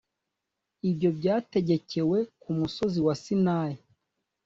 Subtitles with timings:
[0.89, 3.79] Ibyo byategekewe ku musozi wa Sinayi